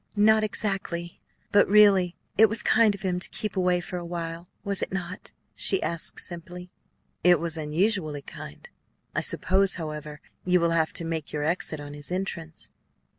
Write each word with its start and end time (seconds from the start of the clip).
"Not 0.15 0.43
exactly. 0.43 1.21
But 1.51 1.67
really 1.67 2.15
it 2.35 2.49
was 2.49 2.63
kind 2.63 2.95
of 2.95 3.03
him 3.03 3.19
to 3.19 3.29
keep 3.29 3.55
away 3.55 3.79
for 3.79 3.97
a 3.97 4.03
while, 4.03 4.49
was 4.63 4.81
it 4.81 4.91
not?" 4.91 5.31
she 5.53 5.79
asked 5.83 6.19
simply. 6.21 6.71
"It 7.23 7.37
was 7.39 7.55
unusually 7.55 8.23
kind. 8.23 8.67
I 9.13 9.21
suppose, 9.21 9.75
however, 9.75 10.19
you 10.43 10.59
will 10.59 10.71
have 10.71 10.91
to 10.93 11.05
make 11.05 11.31
your 11.31 11.43
exit 11.43 11.79
on 11.79 11.93
his 11.93 12.11
entrance." 12.11 12.71